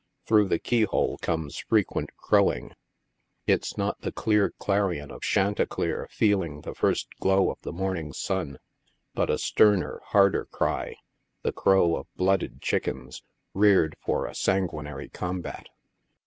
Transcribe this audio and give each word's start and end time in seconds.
Through 0.25 0.47
the 0.47 0.57
key 0.57 0.81
hole 0.81 1.19
comes 1.21 1.57
frequent 1.59 2.17
crowing. 2.17 2.71
It's 3.45 3.77
not 3.77 4.01
the 4.01 4.11
clear 4.11 4.49
clarion 4.49 5.11
of 5.11 5.21
chanticleer 5.21 6.07
feeling 6.09 6.61
the 6.61 6.73
first 6.73 7.07
glow 7.19 7.51
of 7.51 7.59
the 7.61 7.71
morning 7.71 8.11
sun, 8.11 8.57
but 9.13 9.29
a 9.29 9.37
sterner, 9.37 10.01
harder 10.05 10.45
cry— 10.45 10.95
the 11.43 11.53
crow 11.53 11.95
of 11.95 12.07
blooded 12.15 12.63
chickens, 12.63 13.21
reared 13.53 13.95
for 14.03 14.25
a 14.25 14.33
sanguinary 14.33 15.07
combat. 15.09 15.67